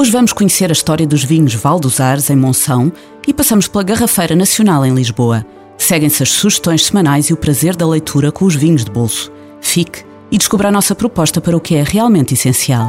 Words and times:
Hoje 0.00 0.12
vamos 0.12 0.32
conhecer 0.32 0.70
a 0.70 0.72
história 0.72 1.04
dos 1.04 1.24
vinhos 1.24 1.56
Val 1.56 1.80
dos 1.80 1.98
Ares, 1.98 2.30
em 2.30 2.36
Monção, 2.36 2.92
e 3.26 3.34
passamos 3.34 3.66
pela 3.66 3.82
Garrafeira 3.82 4.36
Nacional, 4.36 4.86
em 4.86 4.94
Lisboa. 4.94 5.44
Seguem-se 5.76 6.22
as 6.22 6.30
sugestões 6.30 6.86
semanais 6.86 7.26
e 7.26 7.32
o 7.32 7.36
prazer 7.36 7.74
da 7.74 7.84
leitura 7.84 8.30
com 8.30 8.44
os 8.44 8.54
vinhos 8.54 8.84
de 8.84 8.92
bolso. 8.92 9.32
Fique 9.60 10.04
e 10.30 10.38
descubra 10.38 10.68
a 10.68 10.70
nossa 10.70 10.94
proposta 10.94 11.40
para 11.40 11.56
o 11.56 11.60
que 11.60 11.74
é 11.74 11.82
realmente 11.82 12.34
essencial. 12.34 12.88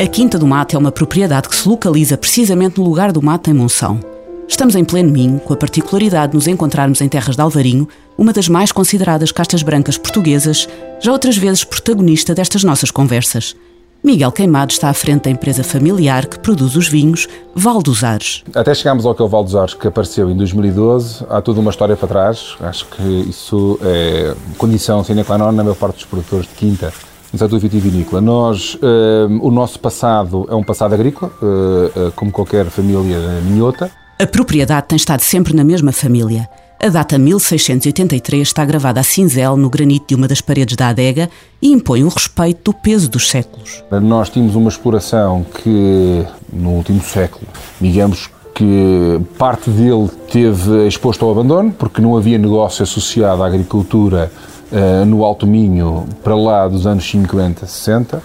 A 0.00 0.06
Quinta 0.06 0.38
do 0.38 0.46
Mate 0.46 0.74
é 0.74 0.78
uma 0.78 0.90
propriedade 0.90 1.50
que 1.50 1.56
se 1.56 1.68
localiza 1.68 2.16
precisamente 2.16 2.78
no 2.78 2.84
lugar 2.88 3.12
do 3.12 3.20
mate 3.20 3.50
em 3.50 3.54
Monção. 3.54 4.00
Estamos 4.48 4.74
em 4.74 4.86
pleno 4.86 5.12
Minho, 5.12 5.38
com 5.38 5.52
a 5.52 5.56
particularidade 5.56 6.32
de 6.32 6.36
nos 6.36 6.46
encontrarmos 6.46 7.02
em 7.02 7.10
terras 7.10 7.36
de 7.36 7.42
Alvarinho, 7.42 7.86
uma 8.16 8.32
das 8.32 8.48
mais 8.48 8.72
consideradas 8.72 9.32
castas 9.32 9.62
brancas 9.62 9.98
portuguesas, 9.98 10.66
já 10.98 11.12
outras 11.12 11.36
vezes 11.36 11.62
protagonista 11.62 12.34
destas 12.34 12.64
nossas 12.64 12.90
conversas. 12.90 13.54
Miguel 14.02 14.30
Queimado 14.30 14.72
está 14.72 14.88
à 14.88 14.94
frente 14.94 15.24
da 15.24 15.30
empresa 15.30 15.64
familiar 15.64 16.26
que 16.26 16.38
produz 16.38 16.76
os 16.76 16.88
vinhos 16.88 17.26
Val 17.54 17.82
dos 17.82 18.04
Ares. 18.04 18.44
Até 18.54 18.72
chegámos 18.74 19.04
ao 19.04 19.14
que 19.14 19.22
é 19.22 19.24
o 19.24 19.28
Val 19.28 19.42
dos 19.42 19.56
Ares, 19.56 19.74
que 19.74 19.88
apareceu 19.88 20.30
em 20.30 20.36
2012. 20.36 21.24
Há 21.28 21.40
toda 21.40 21.60
uma 21.60 21.70
história 21.70 21.96
para 21.96 22.08
trás. 22.08 22.56
Acho 22.60 22.86
que 22.86 23.02
isso 23.28 23.78
é 23.82 24.34
condição 24.56 25.02
sine 25.02 25.24
qua 25.24 25.36
non 25.36 25.52
na 25.52 25.64
maior 25.64 25.76
parte 25.76 25.96
dos 25.96 26.04
produtores 26.04 26.46
de 26.46 26.54
quinta 26.54 26.92
no 27.32 27.38
setor 27.38 27.58
vitivinícola. 27.58 28.20
Nós, 28.20 28.78
eh, 28.80 29.26
o 29.40 29.50
nosso 29.50 29.78
passado 29.80 30.46
é 30.48 30.54
um 30.54 30.62
passado 30.62 30.94
agrícola, 30.94 31.32
eh, 31.42 31.92
eh, 31.96 32.12
como 32.14 32.30
qualquer 32.30 32.66
família 32.66 33.40
minhota. 33.42 33.90
A 34.18 34.26
propriedade 34.26 34.86
tem 34.86 34.96
estado 34.96 35.20
sempre 35.20 35.54
na 35.54 35.64
mesma 35.64 35.92
família. 35.92 36.48
A 36.86 36.88
data 36.88 37.18
1683 37.18 38.46
está 38.46 38.64
gravada 38.64 39.00
a 39.00 39.02
cinzel 39.02 39.56
no 39.56 39.68
granito 39.68 40.06
de 40.06 40.14
uma 40.14 40.28
das 40.28 40.40
paredes 40.40 40.76
da 40.76 40.86
adega 40.86 41.28
e 41.60 41.72
impõe 41.72 42.04
o 42.04 42.08
respeito 42.08 42.70
do 42.70 42.72
peso 42.72 43.10
dos 43.10 43.28
séculos. 43.28 43.82
Nós 43.90 44.30
tínhamos 44.30 44.54
uma 44.54 44.68
exploração 44.68 45.44
que, 45.64 46.24
no 46.52 46.70
último 46.70 47.02
século, 47.02 47.44
digamos 47.80 48.30
que 48.54 49.20
parte 49.36 49.68
dele 49.68 50.08
teve 50.30 50.86
exposto 50.86 51.24
ao 51.24 51.32
abandono, 51.32 51.72
porque 51.72 52.00
não 52.00 52.16
havia 52.16 52.38
negócio 52.38 52.84
associado 52.84 53.42
à 53.42 53.48
agricultura 53.48 54.30
uh, 54.70 55.04
no 55.04 55.24
Alto 55.24 55.44
Minho 55.44 56.06
para 56.22 56.36
lá 56.36 56.68
dos 56.68 56.86
anos 56.86 57.04
50, 57.10 57.66
60. 57.66 58.22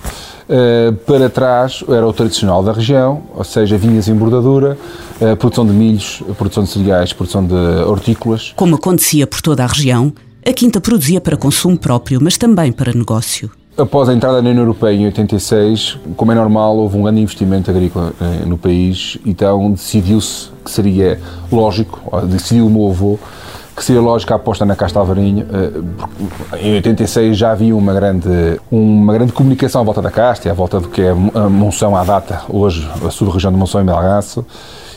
Uh, 0.52 0.92
para 1.06 1.30
trás 1.30 1.82
era 1.88 2.06
o 2.06 2.12
tradicional 2.12 2.62
da 2.62 2.74
região, 2.74 3.24
ou 3.34 3.44
seja, 3.46 3.78
vinhas 3.78 4.10
em 4.10 4.14
bordadura, 4.14 4.78
uh, 5.22 5.38
produção 5.38 5.66
de 5.66 5.72
milhos, 5.72 6.22
produção 6.38 6.66
de 6.66 6.70
cereais, 6.70 7.14
produção 7.14 7.46
de 7.46 7.56
hortícolas. 7.56 8.52
Como 8.58 8.76
acontecia 8.76 9.26
por 9.26 9.42
toda 9.42 9.64
a 9.64 9.68
região, 9.68 10.12
a 10.46 10.52
quinta 10.52 10.82
produzia 10.82 11.22
para 11.22 11.38
consumo 11.38 11.78
próprio, 11.78 12.20
mas 12.22 12.38
também 12.38 12.70
para 12.70 12.92
negócio. 12.92 13.50
Após 13.78 14.10
a 14.10 14.14
entrada 14.14 14.42
na 14.42 14.50
União 14.50 14.64
Europeia 14.64 14.94
em 14.94 15.06
86, 15.06 15.98
como 16.18 16.34
é 16.34 16.36
normal, 16.36 16.76
houve 16.76 16.98
um 16.98 17.04
grande 17.04 17.22
investimento 17.22 17.72
agrícola 17.72 18.12
eh, 18.20 18.46
no 18.46 18.58
país, 18.58 19.18
então 19.26 19.72
decidiu-se 19.72 20.50
que 20.66 20.70
seria 20.70 21.18
lógico, 21.50 22.02
decidiu 22.28 22.68
o 22.68 22.70
meu 22.70 22.90
avô, 22.90 23.18
que 23.76 23.84
seria 23.84 24.02
lógico 24.02 24.34
a 24.34 24.36
aposta 24.36 24.66
na 24.66 24.76
Casta 24.76 25.00
Alvarinho. 25.00 25.46
Eh, 26.54 26.68
em 26.68 26.74
86 26.76 27.38
já 27.38 27.52
havia 27.52 27.76
uma 27.76 27.94
grande, 27.94 28.60
uma 28.70 29.14
grande 29.14 29.32
comunicação 29.32 29.82
à 29.82 29.84
volta 29.84 30.02
da 30.02 30.12
Casta 30.12 30.50
à 30.50 30.54
volta 30.54 30.80
do 30.80 30.90
que 30.90 31.02
é 31.02 31.12
a 31.12 31.50
Monção 31.50 31.96
à 31.96 32.04
data, 32.04 32.42
hoje 32.50 32.90
a 33.06 33.10
sub-região 33.10 33.52
de 33.52 33.58
Monção 33.58 33.82
e 33.82 33.84
Melgaço. 33.84 34.46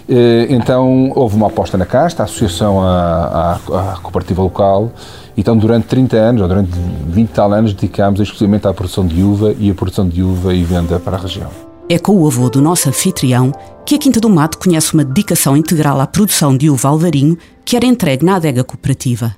Eh, 0.09 0.47
então 0.51 1.13
houve 1.15 1.37
uma 1.37 1.47
aposta 1.47 1.79
na 1.79 1.87
Casta, 1.87 2.23
a 2.23 2.25
associação 2.25 2.83
à, 2.83 3.59
à, 3.71 3.93
à 3.93 3.97
cooperativa 4.03 4.43
local, 4.43 4.91
então, 5.37 5.57
durante 5.57 5.87
30 5.89 6.17
anos, 6.17 6.43
ou 6.43 6.49
durante 6.49 6.71
20 7.09 7.29
tal 7.31 7.53
anos, 7.53 7.75
dedicámos 7.75 8.21
exclusivamente 8.21 8.69
à 8.69 8.73
produção 8.73 9.07
de 9.07 9.23
uva 9.23 9.55
e 9.59 9.71
a 9.71 9.75
produção 9.75 10.09
de 10.09 10.23
uva 10.23 10.55
e 10.55 10.63
venda 10.63 11.01
para 11.01 11.17
a 11.17 11.21
região. 11.21 11.74
É 11.87 11.99
com 11.99 12.17
o 12.17 12.27
avô 12.27 12.49
do 12.49 12.63
nosso 12.63 12.89
anfitrião 12.89 13.53
que 13.85 13.95
a 13.95 13.99
Quinta 13.99 14.19
do 14.19 14.31
Mato 14.31 14.57
conhece 14.57 14.95
uma 14.95 15.05
dedicação 15.05 15.55
integral 15.55 16.01
à 16.01 16.07
produção 16.07 16.57
de 16.57 16.71
uva 16.71 16.89
alvarinho 16.89 17.37
que 17.63 17.77
era 17.77 17.85
entregue 17.85 18.25
na 18.25 18.37
adega 18.37 18.65
cooperativa. 18.65 19.37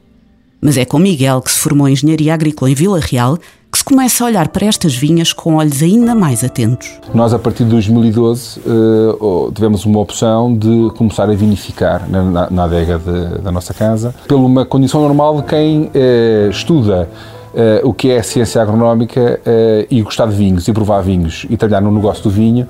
Mas 0.60 0.76
é 0.76 0.84
com 0.84 0.96
Miguel, 0.96 1.42
que 1.42 1.50
se 1.50 1.58
formou 1.58 1.88
em 1.88 1.92
Engenharia 1.92 2.32
Agrícola 2.32 2.70
em 2.70 2.74
Vila 2.74 3.00
Real, 3.00 3.36
que 3.70 3.78
se 3.78 3.84
começa 3.84 4.22
a 4.22 4.28
olhar 4.28 4.46
para 4.48 4.64
estas 4.64 4.94
vinhas 4.94 5.32
com 5.32 5.56
olhos 5.56 5.82
ainda 5.82 6.14
mais 6.14 6.44
atentos. 6.44 6.88
Nós, 7.12 7.34
a 7.34 7.38
partir 7.38 7.64
de 7.64 7.70
2012, 7.70 8.60
uh, 8.60 9.50
tivemos 9.52 9.84
uma 9.84 9.98
opção 9.98 10.56
de 10.56 10.90
começar 10.96 11.28
a 11.28 11.34
vinificar 11.34 12.08
na, 12.08 12.64
adega 12.64 12.96
de, 12.96 13.42
da 13.42 13.50
nossa 13.50 13.74
casa, 13.74 14.14
pela 14.28 14.40
uma 14.40 14.64
condição 14.64 15.00
normal 15.00 15.42
de 15.42 15.48
quem 15.48 15.82
uh, 15.82 16.50
estuda 16.50 17.08
o 17.82 17.92
que 17.92 18.10
é 18.10 18.18
a 18.18 18.22
ciência 18.22 18.60
agronómica 18.60 19.40
e 19.90 20.02
gostar 20.02 20.26
de 20.26 20.36
vinhos 20.36 20.68
e 20.68 20.72
provar 20.72 21.00
vinhos 21.00 21.46
e 21.48 21.56
trabalhar 21.56 21.80
no 21.80 21.90
negócio 21.90 22.22
do 22.22 22.30
vinho, 22.30 22.66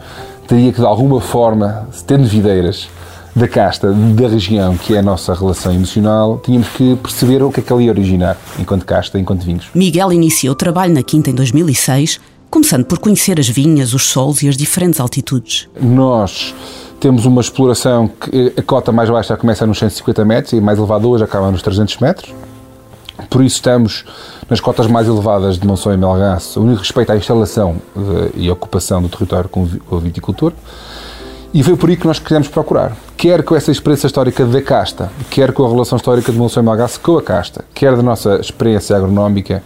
teria 0.47 0.73
que, 0.73 0.81
de 0.81 0.87
alguma 0.87 1.21
forma, 1.21 1.89
tendo 2.07 2.25
videiras, 2.25 2.89
da 3.35 3.47
casta, 3.47 3.93
da 3.93 4.29
região, 4.29 4.79
que 4.79 4.95
é 4.95 5.01
a 5.01 5.03
nossa 5.03 5.35
relação 5.35 5.71
emocional, 5.71 6.41
tínhamos 6.43 6.69
que 6.69 6.97
perceber 6.97 7.43
o 7.43 7.53
que 7.53 7.61
é 7.61 7.63
que 7.63 7.71
ali 7.71 7.85
ia 7.85 7.91
originar, 7.91 8.35
enquanto 8.59 8.87
casta, 8.87 9.19
enquanto 9.19 9.45
vinhos. 9.45 9.69
Miguel 9.75 10.11
iniciou 10.11 10.53
o 10.53 10.57
trabalho 10.57 10.95
na 10.95 11.03
Quinta 11.03 11.29
em 11.29 11.35
2006, 11.35 12.19
começando 12.49 12.87
por 12.87 12.99
conhecer 12.99 13.39
as 13.39 13.47
vinhas, 13.47 13.93
os 13.93 14.05
solos 14.05 14.43
e 14.43 14.49
as 14.49 14.57
diferentes 14.57 15.01
altitudes. 15.01 15.69
Nós 15.79 16.55
temos 16.99 17.27
uma 17.27 17.43
exploração 17.43 18.09
que 18.09 18.55
a 18.57 18.63
cota 18.63 18.91
mais 18.91 19.11
baixa 19.11 19.37
começa 19.37 19.67
nos 19.67 19.79
150 19.81 20.25
metros 20.25 20.55
e 20.55 20.59
a 20.59 20.63
mais 20.63 20.79
elevada 20.79 21.07
hoje 21.07 21.23
acaba 21.23 21.51
nos 21.51 21.61
300 21.61 21.99
metros. 21.99 22.33
Por 23.31 23.43
isso 23.43 23.56
estamos 23.56 24.04
nas 24.49 24.60
cotas 24.60 24.87
mais 24.87 25.06
elevadas 25.09 25.59
de 25.59 25.66
Monção 25.66 25.93
e 25.93 25.97
Melgaço, 25.97 26.60
no 26.60 26.75
respeito 26.75 27.12
à 27.12 27.16
instalação 27.16 27.77
eh, 27.97 28.31
e 28.37 28.50
ocupação 28.50 29.03
do 29.03 29.09
território 29.09 29.49
com 29.49 29.69
o 29.91 29.99
viticultor. 29.99 30.53
E 31.53 31.62
foi 31.62 31.77
por 31.77 31.88
aí 31.88 31.97
que 31.97 32.06
nós 32.06 32.19
quisemos 32.19 32.49
procurar. 32.49 32.97
Quer 33.16 33.43
com 33.43 33.56
essa 33.56 33.71
experiência 33.71 34.06
histórica 34.06 34.44
da 34.44 34.60
casta, 34.60 35.10
quer 35.31 35.53
com 35.53 35.65
a 35.65 35.69
relação 35.69 35.97
histórica 35.97 36.31
de 36.31 36.37
Monção 36.37 36.62
e 36.62 36.66
Malgaço 36.66 37.00
com 37.00 37.16
a 37.16 37.22
casta, 37.22 37.65
quer 37.72 37.97
da 37.97 38.03
nossa 38.03 38.37
experiência 38.37 38.94
agronómica 38.94 39.62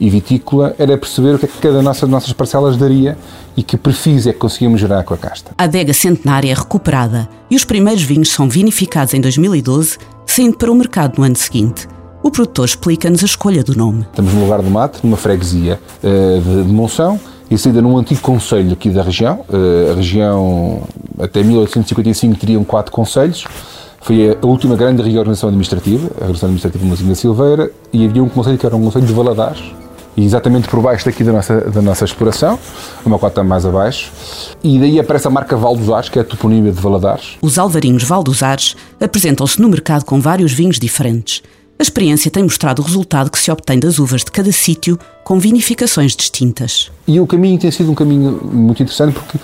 e 0.00 0.08
vitícola, 0.08 0.74
era 0.78 0.96
perceber 0.96 1.34
o 1.34 1.38
que 1.38 1.44
é 1.46 1.48
que 1.48 1.58
cada 1.58 1.82
nossa, 1.82 2.06
nossas 2.06 2.32
parcelas 2.32 2.76
daria 2.76 3.18
e 3.56 3.62
que 3.62 3.76
perfis 3.76 4.26
é 4.26 4.32
que 4.32 4.38
conseguimos 4.38 4.80
gerar 4.80 5.02
com 5.04 5.12
a 5.12 5.18
casta. 5.18 5.50
A 5.58 5.64
adega 5.64 5.92
centenária 5.92 6.50
é 6.50 6.54
recuperada 6.54 7.28
e 7.50 7.56
os 7.56 7.64
primeiros 7.64 8.02
vinhos 8.02 8.30
são 8.30 8.48
vinificados 8.48 9.12
em 9.12 9.20
2012, 9.20 9.98
saindo 10.24 10.56
para 10.56 10.70
o 10.70 10.74
mercado 10.74 11.18
no 11.18 11.24
ano 11.24 11.36
seguinte. 11.36 11.88
O 12.22 12.30
produtor 12.30 12.64
explica-nos 12.64 13.22
a 13.22 13.26
escolha 13.26 13.62
do 13.62 13.76
nome. 13.76 14.02
Estamos 14.10 14.34
no 14.34 14.42
lugar 14.42 14.60
do 14.60 14.70
mate, 14.70 14.98
numa 15.04 15.16
freguesia 15.16 15.78
uh, 16.02 16.40
de, 16.40 16.72
Monção, 16.72 17.18
isso 17.48 17.68
ainda 17.68 17.80
num 17.80 17.96
antigo 17.96 18.20
conselho 18.20 18.72
aqui 18.72 18.90
da 18.90 19.02
região. 19.02 19.44
Uh, 19.48 19.92
a 19.92 19.94
região, 19.94 20.82
até 21.20 21.42
1855, 21.42 22.36
teriam 22.36 22.64
quatro 22.64 22.90
conselhos. 22.92 23.46
Foi 24.00 24.36
a 24.40 24.46
última 24.46 24.74
grande 24.74 25.02
reorganização 25.02 25.48
administrativa, 25.48 26.06
a 26.06 26.26
reorganização 26.26 26.48
administrativa 26.48 26.84
de 26.84 26.90
Mozinha 26.90 27.14
Silveira, 27.14 27.70
e 27.92 28.04
havia 28.04 28.22
um 28.22 28.28
conselho 28.28 28.58
que 28.58 28.66
era 28.66 28.74
um 28.74 28.82
conselho 28.82 29.06
de 29.06 29.12
Valadares, 29.12 29.62
exatamente 30.16 30.68
por 30.68 30.80
baixo 30.80 31.04
daqui 31.04 31.22
da 31.22 31.32
nossa, 31.32 31.60
da 31.60 31.82
nossa 31.82 32.04
exploração, 32.04 32.58
uma 33.04 33.18
cota 33.18 33.44
mais 33.44 33.64
abaixo, 33.64 34.10
e 34.62 34.78
daí 34.78 34.98
aparece 34.98 35.26
a 35.26 35.30
marca 35.30 35.56
Val 35.56 35.76
dos 35.76 35.90
Ares, 35.90 36.08
que 36.08 36.18
é 36.18 36.22
a 36.22 36.24
toponímia 36.24 36.72
de 36.72 36.80
Valadares. 36.80 37.36
Os 37.42 37.58
alvarinhos 37.58 38.04
Val 38.04 38.22
dos 38.22 38.42
Ares 38.42 38.76
apresentam-se 39.00 39.60
no 39.60 39.68
mercado 39.68 40.04
com 40.04 40.20
vários 40.20 40.52
vinhos 40.52 40.78
diferentes. 40.78 41.42
A 41.78 41.82
experiência 41.82 42.28
tem 42.28 42.42
mostrado 42.42 42.82
o 42.82 42.84
resultado 42.84 43.30
que 43.30 43.38
se 43.38 43.52
obtém 43.52 43.78
das 43.78 44.00
uvas 44.00 44.24
de 44.24 44.32
cada 44.32 44.50
sítio 44.50 44.98
com 45.22 45.38
vinificações 45.38 46.16
distintas. 46.16 46.90
E 47.06 47.20
o 47.20 47.26
caminho 47.26 47.56
tem 47.56 47.70
sido 47.70 47.92
um 47.92 47.94
caminho 47.94 48.40
muito 48.52 48.82
interessante 48.82 49.14
porque 49.14 49.38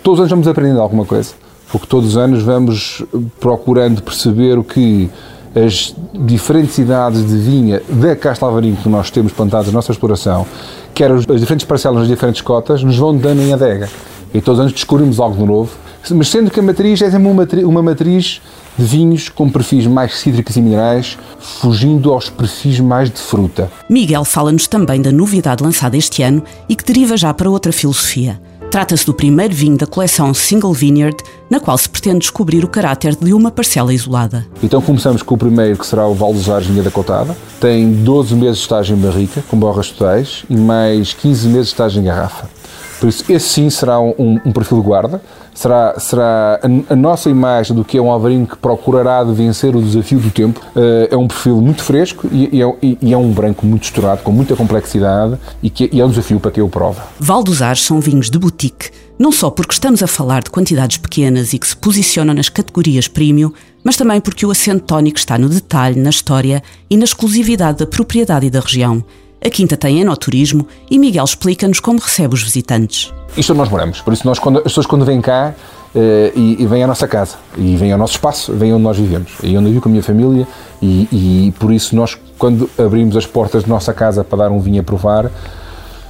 todos 0.00 0.20
os 0.20 0.20
anos 0.20 0.30
vamos 0.30 0.46
aprendendo 0.46 0.80
alguma 0.80 1.04
coisa. 1.04 1.32
Porque 1.72 1.88
todos 1.88 2.10
os 2.10 2.16
anos 2.16 2.44
vamos 2.44 3.02
procurando 3.40 4.02
perceber 4.02 4.56
o 4.56 4.62
que 4.62 5.10
as 5.52 5.92
diferentes 6.14 6.78
idades 6.78 7.26
de 7.26 7.36
vinha 7.38 7.82
da 7.88 8.14
Casta 8.14 8.46
Alvarinho 8.46 8.76
que 8.76 8.88
nós 8.88 9.10
temos 9.10 9.32
plantadas 9.32 9.66
na 9.66 9.72
nossa 9.72 9.90
exploração, 9.90 10.46
quer 10.94 11.10
as 11.10 11.26
diferentes 11.26 11.66
parcelas 11.66 12.00
nas 12.00 12.08
diferentes 12.08 12.40
cotas, 12.40 12.84
nos 12.84 12.96
vão 12.96 13.16
dando 13.16 13.42
em 13.42 13.52
adega. 13.52 13.90
E 14.32 14.40
todos 14.40 14.60
os 14.60 14.60
anos 14.60 14.72
descobrimos 14.72 15.18
algo 15.18 15.44
novo, 15.44 15.72
mas 16.12 16.28
sendo 16.28 16.50
que 16.50 16.60
a 16.60 16.62
matriz 16.62 17.00
é 17.00 17.10
sempre 17.10 17.64
uma 17.64 17.82
matriz, 17.82 18.40
de 18.76 18.84
vinhos 18.84 19.28
com 19.28 19.48
perfis 19.48 19.86
mais 19.86 20.18
cítricos 20.18 20.56
e 20.56 20.60
minerais, 20.60 21.16
fugindo 21.38 22.12
aos 22.12 22.28
perfis 22.28 22.80
mais 22.80 23.10
de 23.10 23.20
fruta. 23.20 23.70
Miguel 23.88 24.24
fala-nos 24.24 24.66
também 24.66 25.00
da 25.00 25.12
novidade 25.12 25.62
lançada 25.62 25.96
este 25.96 26.22
ano 26.22 26.42
e 26.68 26.74
que 26.74 26.84
deriva 26.84 27.16
já 27.16 27.32
para 27.32 27.48
outra 27.48 27.72
filosofia 27.72 28.40
Trata-se 28.74 29.06
do 29.06 29.14
primeiro 29.14 29.54
vinho 29.54 29.76
da 29.76 29.86
coleção 29.86 30.34
Single 30.34 30.72
Vineyard, 30.72 31.16
na 31.48 31.60
qual 31.60 31.78
se 31.78 31.88
pretende 31.88 32.18
descobrir 32.18 32.64
o 32.64 32.68
caráter 32.68 33.14
de 33.14 33.32
uma 33.32 33.48
parcela 33.48 33.94
isolada. 33.94 34.44
Então 34.60 34.82
começamos 34.82 35.22
com 35.22 35.36
o 35.36 35.38
primeiro, 35.38 35.78
que 35.78 35.86
será 35.86 36.08
o 36.08 36.12
Val 36.12 36.32
dos 36.32 36.50
Ares 36.50 36.66
Vinha 36.66 36.82
da 36.82 36.90
Cotada. 36.90 37.36
Tem 37.60 37.88
12 37.92 38.34
meses 38.34 38.56
de 38.56 38.62
estágio 38.62 38.96
em 38.96 39.00
barrica, 39.00 39.44
com 39.48 39.56
borras 39.56 39.90
totais, 39.90 40.44
e 40.50 40.56
mais 40.56 41.12
15 41.12 41.46
meses 41.46 41.66
de 41.66 41.72
estágio 41.74 42.00
em 42.00 42.04
garrafa. 42.04 42.50
Por 42.98 43.08
isso, 43.08 43.24
esse 43.28 43.48
sim 43.48 43.70
será 43.70 44.00
um, 44.00 44.40
um 44.44 44.50
perfil 44.50 44.78
de 44.78 44.84
guarda, 44.84 45.22
será, 45.54 45.94
será 45.98 46.60
a, 46.62 46.92
a, 46.92 46.96
nossa 46.96 47.30
imagem 47.30 47.74
do 47.74 47.84
que 47.84 47.96
é 47.96 48.02
um 48.02 48.10
alvarinho 48.10 48.46
que 48.46 48.56
procurará 48.56 49.22
de 49.22 49.32
vencer 49.32 49.74
o 49.74 49.82
desafio 49.82 50.18
do 50.18 50.30
tempo. 50.30 50.60
Uh, 50.74 51.08
é 51.10 51.16
um 51.16 51.28
perfil 51.28 51.60
muito 51.60 51.82
fresco 51.82 52.28
e, 52.30 52.58
e, 52.58 52.62
é, 52.62 52.76
e, 53.00 53.12
é, 53.12 53.16
um 53.16 53.30
branco 53.30 53.64
muito 53.64 53.84
estourado, 53.84 54.22
com 54.22 54.32
muita 54.32 54.56
complexidade 54.56 55.38
e, 55.62 55.70
que, 55.70 55.88
e 55.92 56.00
é 56.00 56.04
um 56.04 56.08
desafio 56.08 56.40
para 56.40 56.50
quem 56.50 56.62
o 56.62 56.68
prova. 56.68 57.02
Val 57.18 57.42
dos 57.42 57.62
Ares 57.62 57.82
são 57.82 58.00
vinhos 58.00 58.28
de 58.28 58.38
boutique, 58.38 58.90
não 59.18 59.30
só 59.30 59.48
porque 59.48 59.72
estamos 59.72 60.02
a 60.02 60.06
falar 60.06 60.42
de 60.42 60.50
quantidades 60.50 60.96
pequenas 60.96 61.52
e 61.52 61.58
que 61.58 61.68
se 61.68 61.76
posicionam 61.76 62.34
nas 62.34 62.48
categorias 62.48 63.06
premium, 63.06 63.52
mas 63.84 63.96
também 63.96 64.20
porque 64.20 64.44
o 64.44 64.50
acento 64.50 64.84
tónico 64.84 65.18
está 65.18 65.38
no 65.38 65.48
detalhe, 65.48 66.00
na 66.00 66.10
história 66.10 66.62
e 66.90 66.96
na 66.96 67.04
exclusividade 67.04 67.78
da 67.78 67.86
propriedade 67.86 68.46
e 68.46 68.50
da 68.50 68.60
região. 68.60 69.04
A 69.46 69.50
Quinta 69.50 69.76
tem 69.76 70.00
enoturismo 70.00 70.66
e 70.90 70.98
Miguel 70.98 71.22
explica-nos 71.22 71.78
como 71.78 71.98
recebe 71.98 72.32
os 72.32 72.42
visitantes. 72.42 73.12
Isto 73.36 73.52
é 73.52 73.54
nós 73.54 73.68
moramos, 73.68 74.00
por 74.00 74.14
isso 74.14 74.26
nós, 74.26 74.38
quando, 74.38 74.56
as 74.56 74.64
pessoas 74.64 74.86
quando 74.86 75.04
vêm 75.04 75.20
cá 75.20 75.52
uh, 75.94 75.98
e, 76.34 76.62
e, 76.62 76.66
vêm 76.66 76.82
à 76.82 76.86
nossa 76.86 77.06
casa 77.06 77.36
e 77.54 77.76
vêm 77.76 77.92
ao 77.92 77.98
nosso 77.98 78.14
espaço, 78.14 78.54
vêm 78.54 78.72
onde 78.72 78.82
nós 78.82 78.96
vivemos. 78.96 79.32
E 79.42 79.54
onde 79.58 79.66
eu 79.66 79.72
vivo 79.72 79.82
com 79.82 79.90
a 79.90 79.92
minha 79.92 80.02
família 80.02 80.48
e, 80.80 81.08
e 81.12 81.54
por 81.58 81.70
isso 81.70 81.94
nós, 81.94 82.16
quando 82.38 82.70
abrimos 82.78 83.18
as 83.18 83.26
portas 83.26 83.64
da 83.64 83.68
nossa 83.68 83.92
casa 83.92 84.24
para 84.24 84.38
dar 84.38 84.50
um 84.50 84.60
vinho 84.60 84.80
a 84.80 84.84
provar, 84.84 85.30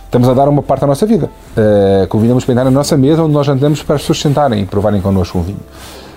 estamos 0.04 0.28
a 0.28 0.32
dar 0.32 0.48
uma 0.48 0.62
parte 0.62 0.82
da 0.82 0.86
nossa 0.86 1.04
vida. 1.04 1.28
Uh, 1.56 2.06
convidamos 2.06 2.44
para 2.44 2.52
entrar 2.52 2.64
na 2.64 2.70
nossa 2.70 2.96
mesa 2.96 3.24
onde 3.24 3.32
nós 3.32 3.48
andamos 3.48 3.82
para 3.82 3.96
as 3.96 4.02
pessoas 4.02 4.20
sentarem 4.20 4.62
e 4.62 4.64
provarem 4.64 5.00
connosco 5.00 5.40
um 5.40 5.42
vinho. 5.42 5.60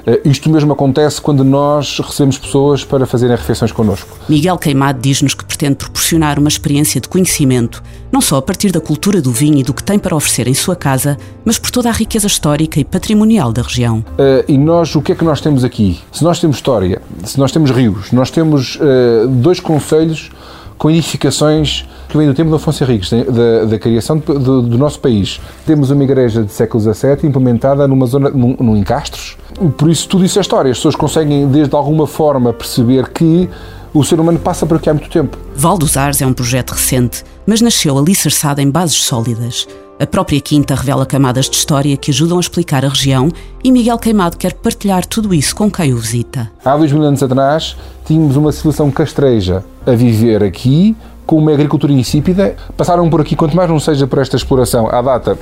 Eh, 0.07 0.21
isto 0.23 0.49
mesmo 0.49 0.71
acontece 0.71 1.19
quando 1.19 1.43
nós 1.43 1.99
recebemos 1.99 2.37
pessoas 2.37 2.85
para 2.85 3.05
fazerem 3.05 3.35
refeições 3.35 3.73
connosco. 3.73 4.17
Miguel 4.29 4.57
Queimado 4.57 4.99
diz-nos 5.01 5.33
que 5.33 5.43
pretende 5.43 5.75
proporcionar 5.75 6.39
uma 6.39 6.47
experiência 6.47 7.01
de 7.01 7.09
conhecimento, 7.09 7.83
não 8.09 8.21
só 8.21 8.37
a 8.37 8.41
partir 8.41 8.71
da 8.71 8.79
cultura 8.79 9.21
do 9.21 9.31
vinho 9.31 9.59
e 9.59 9.63
do 9.63 9.73
que 9.73 9.83
tem 9.83 9.99
para 9.99 10.15
oferecer 10.15 10.47
em 10.47 10.53
sua 10.53 10.77
casa, 10.77 11.17
mas 11.43 11.59
por 11.59 11.69
toda 11.71 11.89
a 11.89 11.91
riqueza 11.91 12.25
histórica 12.25 12.79
e 12.79 12.85
patrimonial 12.85 13.51
da 13.51 13.61
região. 13.61 13.99
Uh, 13.99 14.43
e 14.47 14.57
nós, 14.57 14.95
o 14.95 15.01
que 15.01 15.11
é 15.11 15.15
que 15.15 15.25
nós 15.25 15.41
temos 15.41 15.65
aqui? 15.65 15.99
Se 16.11 16.23
nós 16.23 16.39
temos 16.39 16.55
história, 16.55 17.01
se 17.25 17.37
nós 17.37 17.51
temos 17.51 17.69
rios, 17.69 18.11
nós 18.13 18.31
temos 18.31 18.77
uh, 18.77 19.27
dois 19.27 19.59
conselhos 19.59 20.31
com 20.77 20.89
edificações 20.89 21.85
que 22.07 22.17
vêm 22.17 22.27
do 22.27 22.33
tempo 22.33 22.49
de 22.49 22.55
Afonso 22.55 22.83
Henriques, 22.83 23.09
da, 23.09 23.65
da 23.65 23.79
criação 23.79 24.17
do, 24.17 24.39
do, 24.39 24.61
do, 24.61 24.77
nosso 24.77 24.99
país. 24.99 25.41
Temos 25.65 25.89
uma 25.89 26.03
igreja 26.03 26.43
de 26.43 26.51
século 26.51 26.81
XVII 26.81 27.17
implementada 27.23 27.87
numa 27.87 28.05
zona, 28.05 28.29
num, 28.29 28.55
num 28.59 28.77
encastros. 28.77 29.37
Por 29.77 29.89
isso, 29.89 30.07
tudo 30.07 30.23
isso 30.23 30.37
é 30.37 30.41
história. 30.41 30.71
As 30.71 30.77
pessoas 30.77 30.95
conseguem, 30.95 31.47
desde 31.47 31.75
alguma 31.75 32.05
forma, 32.05 32.53
perceber 32.53 33.09
que 33.09 33.49
o 33.93 34.03
ser 34.03 34.19
humano 34.19 34.39
passa 34.39 34.65
por 34.65 34.77
aqui 34.77 34.89
há 34.89 34.93
muito 34.93 35.09
tempo. 35.09 35.37
Val 35.55 35.77
dos 35.77 35.97
Ares 35.97 36.21
é 36.21 36.27
um 36.27 36.33
projeto 36.33 36.71
recente, 36.71 37.23
mas 37.45 37.61
nasceu 37.61 37.97
alicerçado 37.97 38.61
em 38.61 38.69
bases 38.69 39.03
sólidas. 39.03 39.67
A 39.99 40.05
própria 40.05 40.39
Quinta 40.39 40.75
revela 40.75 41.07
camadas 41.07 41.49
de 41.49 41.55
história 41.55 41.97
que 41.97 42.11
ajudam 42.11 42.37
a 42.37 42.39
explicar 42.39 42.85
a 42.85 42.89
região 42.89 43.29
e 43.63 43.71
Miguel 43.71 43.97
Queimado 43.97 44.37
quer 44.37 44.53
partilhar 44.53 45.03
tudo 45.03 45.33
isso 45.33 45.55
com 45.55 45.71
quem 45.71 45.91
o 45.91 45.97
visita. 45.97 46.51
Há 46.63 46.77
dois 46.77 46.91
mil 46.91 47.01
anos 47.01 47.23
atrás, 47.23 47.75
tínhamos 48.05 48.35
uma 48.35 48.51
civilização 48.51 48.91
castreja 48.91 49.63
a 49.87 49.95
viver 49.95 50.43
aqui, 50.43 50.95
com 51.25 51.37
uma 51.37 51.51
agricultura 51.51 51.91
insípida. 51.91 52.55
Passaram 52.75 53.09
por 53.09 53.21
aqui, 53.21 53.35
quanto 53.35 53.55
mais 53.55 53.69
não 53.69 53.79
seja 53.79 54.05
por 54.05 54.19
esta 54.19 54.35
exploração, 54.35 54.87
à 54.87 55.01
data, 55.01 55.37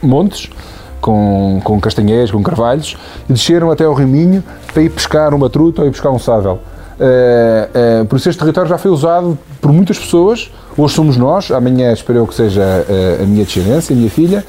montes, 0.00 0.48
com, 1.00 1.60
com 1.62 1.80
castanheiros, 1.80 2.30
com 2.30 2.42
carvalhos, 2.42 2.96
e 3.28 3.32
desceram 3.32 3.70
até 3.70 3.84
ao 3.84 3.94
Rio 3.94 4.08
Minho 4.08 4.42
para 4.72 4.82
ir 4.82 4.90
pescar 4.90 5.34
uma 5.34 5.50
truta 5.50 5.82
ou 5.82 5.88
ir 5.88 5.90
pescar 5.90 6.12
um 6.12 6.18
sável. 6.18 6.60
Uh, 6.98 8.02
uh, 8.02 8.06
por 8.06 8.16
isso 8.16 8.28
este 8.28 8.40
território 8.40 8.68
já 8.68 8.76
foi 8.76 8.90
usado 8.90 9.38
por 9.60 9.72
muitas 9.72 9.96
pessoas, 9.96 10.50
hoje 10.76 10.94
somos 10.94 11.16
nós, 11.16 11.52
amanhã 11.52 11.92
espero 11.92 12.26
que 12.26 12.34
seja 12.34 12.62
uh, 12.62 13.22
a 13.22 13.26
minha 13.26 13.44
descendência, 13.44 13.94
a 13.94 13.96
minha 13.96 14.10
filha, 14.10 14.44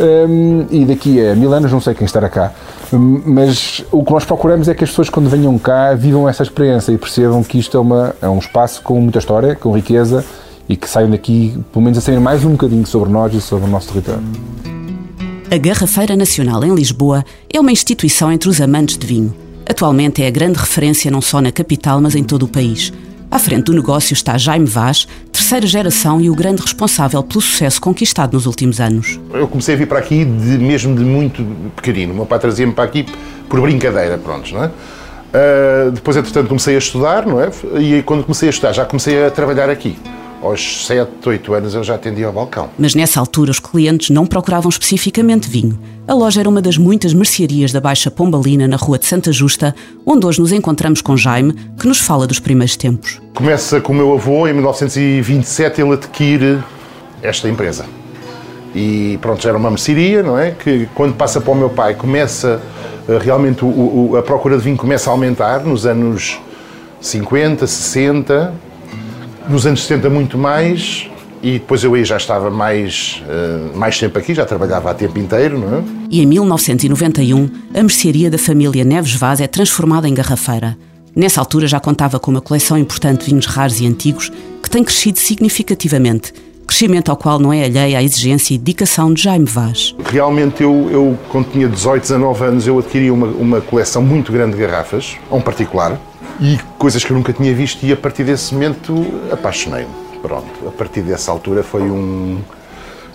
um, 0.00 0.66
e 0.70 0.84
daqui 0.84 1.24
a 1.24 1.34
mil 1.34 1.52
anos 1.52 1.70
não 1.70 1.80
sei 1.80 1.94
quem 1.94 2.04
estará 2.04 2.28
cá. 2.28 2.52
Mas 2.92 3.84
o 3.92 4.04
que 4.04 4.12
nós 4.12 4.24
procuramos 4.24 4.68
é 4.68 4.74
que 4.74 4.82
as 4.82 4.90
pessoas, 4.90 5.08
quando 5.08 5.28
venham 5.28 5.56
cá, 5.58 5.94
vivam 5.94 6.28
essa 6.28 6.42
experiência 6.42 6.90
e 6.92 6.98
percebam 6.98 7.42
que 7.44 7.58
isto 7.58 7.76
é, 7.76 7.80
uma, 7.80 8.14
é 8.20 8.28
um 8.28 8.38
espaço 8.38 8.82
com 8.82 9.00
muita 9.00 9.18
história, 9.18 9.54
com 9.54 9.72
riqueza 9.72 10.24
e 10.68 10.76
que 10.76 10.88
saiam 10.88 11.10
daqui, 11.10 11.56
pelo 11.72 11.84
menos, 11.84 11.98
a 11.98 12.00
saber 12.00 12.20
mais 12.20 12.44
um 12.44 12.52
bocadinho 12.52 12.86
sobre 12.86 13.10
nós 13.10 13.34
e 13.34 13.40
sobre 13.40 13.68
o 13.68 13.70
nosso 13.70 13.88
território. 13.88 14.22
A 15.50 15.58
Garrafeira 15.58 16.16
Nacional 16.16 16.64
em 16.64 16.74
Lisboa 16.74 17.24
é 17.52 17.58
uma 17.58 17.72
instituição 17.72 18.30
entre 18.30 18.48
os 18.48 18.60
amantes 18.60 18.96
de 18.96 19.06
vinho. 19.06 19.34
Atualmente 19.68 20.22
é 20.22 20.26
a 20.28 20.30
grande 20.30 20.58
referência 20.58 21.10
não 21.10 21.20
só 21.20 21.40
na 21.40 21.52
capital, 21.52 22.00
mas 22.00 22.14
em 22.14 22.24
todo 22.24 22.44
o 22.44 22.48
país. 22.48 22.92
À 23.30 23.38
frente 23.38 23.66
do 23.66 23.72
negócio 23.72 24.12
está 24.12 24.36
Jaime 24.36 24.66
Vaz, 24.66 25.06
terceira 25.50 25.66
geração 25.66 26.20
e 26.20 26.30
o 26.30 26.34
grande 26.34 26.62
responsável 26.62 27.20
pelo 27.24 27.40
sucesso 27.40 27.80
conquistado 27.80 28.34
nos 28.34 28.46
últimos 28.46 28.80
anos. 28.80 29.18
Eu 29.32 29.48
comecei 29.48 29.74
a 29.74 29.78
vir 29.78 29.88
para 29.88 29.98
aqui 29.98 30.24
de, 30.24 30.58
mesmo 30.58 30.94
de 30.94 31.02
muito 31.02 31.44
pequenino. 31.74 32.12
O 32.12 32.16
meu 32.16 32.26
pai 32.26 32.38
trazia-me 32.38 32.72
para 32.72 32.84
aqui 32.84 33.04
por 33.48 33.60
brincadeira, 33.60 34.16
pronto, 34.16 34.54
não 34.54 34.62
é? 34.62 34.66
Uh, 34.68 35.90
depois, 35.90 36.16
entretanto, 36.16 36.46
comecei 36.46 36.76
a 36.76 36.78
estudar, 36.78 37.26
não 37.26 37.40
é? 37.40 37.50
E 37.80 38.00
quando 38.04 38.22
comecei 38.22 38.48
a 38.48 38.50
estudar, 38.50 38.72
já 38.72 38.84
comecei 38.84 39.26
a 39.26 39.30
trabalhar 39.30 39.68
aqui 39.68 39.98
aos 40.42 40.86
7, 40.86 41.10
8 41.26 41.54
anos 41.54 41.74
eu 41.74 41.84
já 41.84 41.94
atendia 41.94 42.26
ao 42.26 42.32
balcão. 42.32 42.70
Mas 42.78 42.94
nessa 42.94 43.20
altura 43.20 43.50
os 43.50 43.58
clientes 43.58 44.10
não 44.10 44.26
procuravam 44.26 44.68
especificamente 44.68 45.48
vinho. 45.48 45.78
A 46.08 46.14
loja 46.14 46.40
era 46.40 46.48
uma 46.48 46.62
das 46.62 46.76
muitas 46.76 47.12
mercearias 47.12 47.72
da 47.72 47.80
Baixa 47.80 48.10
Pombalina, 48.10 48.66
na 48.66 48.76
Rua 48.76 48.98
de 48.98 49.06
Santa 49.06 49.32
Justa, 49.32 49.74
onde 50.04 50.26
hoje 50.26 50.40
nos 50.40 50.52
encontramos 50.52 51.00
com 51.00 51.16
Jaime, 51.16 51.52
que 51.78 51.86
nos 51.86 51.98
fala 51.98 52.26
dos 52.26 52.40
primeiros 52.40 52.76
tempos. 52.76 53.20
Começa 53.34 53.80
com 53.80 53.92
o 53.92 53.96
meu 53.96 54.12
avô, 54.14 54.48
em 54.48 54.52
1927 54.52 55.80
ele 55.80 55.92
adquire 55.92 56.58
esta 57.22 57.48
empresa. 57.48 57.84
E 58.74 59.18
pronto, 59.20 59.42
já 59.42 59.50
era 59.50 59.58
uma 59.58 59.70
mercearia, 59.70 60.22
não 60.22 60.38
é? 60.38 60.52
Que 60.52 60.88
quando 60.94 61.14
passa 61.14 61.40
para 61.40 61.52
o 61.52 61.56
meu 61.56 61.70
pai 61.70 61.94
começa 61.94 62.60
eh, 63.08 63.18
realmente 63.20 63.64
o, 63.64 63.68
o, 63.68 64.16
a 64.16 64.22
procura 64.22 64.56
de 64.56 64.62
vinho 64.62 64.76
começa 64.76 65.10
a 65.10 65.12
aumentar 65.12 65.64
nos 65.64 65.86
anos 65.86 66.40
50, 67.00 67.66
60, 67.66 68.52
nos 69.50 69.66
anos 69.66 69.82
70 69.84 70.08
muito 70.08 70.38
mais, 70.38 71.10
e 71.42 71.52
depois 71.52 71.82
eu 71.82 71.94
aí 71.94 72.04
já 72.04 72.16
estava 72.16 72.50
mais, 72.50 73.22
uh, 73.26 73.76
mais 73.76 73.98
tempo 73.98 74.18
aqui, 74.18 74.34
já 74.34 74.44
trabalhava 74.44 74.90
a 74.90 74.94
tempo 74.94 75.18
inteiro, 75.18 75.58
não 75.58 75.78
é? 75.78 75.82
E 76.10 76.22
em 76.22 76.26
1991, 76.26 77.50
a 77.74 77.82
mercearia 77.82 78.30
da 78.30 78.38
família 78.38 78.84
Neves 78.84 79.14
Vaz 79.14 79.40
é 79.40 79.46
transformada 79.46 80.08
em 80.08 80.14
garrafeira. 80.14 80.76
Nessa 81.14 81.40
altura 81.40 81.66
já 81.66 81.80
contava 81.80 82.20
com 82.20 82.30
uma 82.30 82.40
coleção 82.40 82.78
importante 82.78 83.20
de 83.20 83.26
vinhos 83.26 83.46
raros 83.46 83.80
e 83.80 83.86
antigos 83.86 84.30
que 84.62 84.70
tem 84.70 84.84
crescido 84.84 85.18
significativamente, 85.18 86.32
crescimento 86.66 87.10
ao 87.10 87.16
qual 87.16 87.38
não 87.40 87.52
é 87.52 87.64
alheia 87.64 87.98
à 87.98 88.02
exigência 88.02 88.54
e 88.54 88.58
dedicação 88.58 89.12
de 89.12 89.22
Jaime 89.22 89.46
Vaz. 89.46 89.94
Realmente 90.04 90.62
eu, 90.62 90.88
eu 90.92 91.18
quando 91.28 91.50
tinha 91.50 91.68
18, 91.68 92.02
19 92.02 92.44
anos, 92.44 92.66
eu 92.66 92.78
adquiri 92.78 93.10
uma, 93.10 93.26
uma 93.26 93.60
coleção 93.60 94.00
muito 94.00 94.30
grande 94.30 94.54
de 94.54 94.62
garrafas, 94.62 95.16
a 95.28 95.34
um 95.34 95.40
particular, 95.40 95.98
e 96.40 96.58
coisas 96.78 97.04
que 97.04 97.10
eu 97.10 97.16
nunca 97.16 97.32
tinha 97.32 97.54
visto 97.54 97.84
e 97.84 97.92
a 97.92 97.96
partir 97.96 98.24
desse 98.24 98.54
momento 98.54 99.06
apaixonei-me. 99.30 99.90
Pronto, 100.22 100.68
a 100.68 100.70
partir 100.70 101.02
dessa 101.02 101.30
altura 101.30 101.62
foi 101.62 101.82
um 101.82 102.38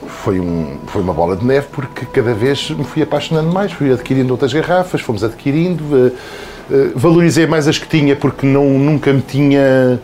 foi, 0.07 0.39
um, 0.39 0.77
foi 0.87 1.01
uma 1.01 1.13
bola 1.13 1.35
de 1.35 1.45
neve 1.45 1.67
porque 1.71 2.05
cada 2.05 2.33
vez 2.33 2.69
me 2.69 2.83
fui 2.83 3.01
apaixonando 3.01 3.51
mais, 3.51 3.71
fui 3.71 3.91
adquirindo 3.91 4.31
outras 4.31 4.53
garrafas, 4.53 5.01
fomos 5.01 5.23
adquirindo, 5.23 5.83
uh, 5.83 6.07
uh, 6.07 6.91
valorizei 6.95 7.47
mais 7.47 7.67
as 7.67 7.77
que 7.77 7.87
tinha 7.87 8.15
porque 8.15 8.45
não, 8.45 8.65
nunca 8.77 9.11
me 9.11 9.21
tinha, 9.21 9.99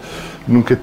nunca, 0.48 0.80